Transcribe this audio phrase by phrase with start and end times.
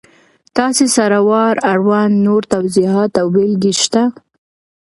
[0.57, 4.03] تاسې سره د وار اړوند نور توضیحات او بېلګې شته!